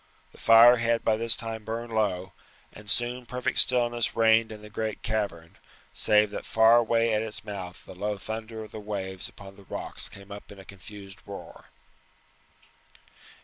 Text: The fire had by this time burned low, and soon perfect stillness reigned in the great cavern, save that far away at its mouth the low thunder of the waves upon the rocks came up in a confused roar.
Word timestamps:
The 0.31 0.39
fire 0.39 0.77
had 0.77 1.03
by 1.03 1.15
this 1.15 1.35
time 1.35 1.63
burned 1.63 1.93
low, 1.93 2.33
and 2.73 2.89
soon 2.89 3.27
perfect 3.27 3.59
stillness 3.59 4.15
reigned 4.15 4.51
in 4.51 4.63
the 4.63 4.69
great 4.71 5.03
cavern, 5.03 5.59
save 5.93 6.31
that 6.31 6.43
far 6.43 6.77
away 6.77 7.13
at 7.13 7.21
its 7.21 7.43
mouth 7.43 7.85
the 7.85 7.93
low 7.93 8.17
thunder 8.17 8.63
of 8.63 8.71
the 8.71 8.79
waves 8.79 9.29
upon 9.29 9.57
the 9.57 9.63
rocks 9.65 10.09
came 10.09 10.31
up 10.31 10.51
in 10.51 10.57
a 10.57 10.65
confused 10.65 11.19
roar. 11.27 11.65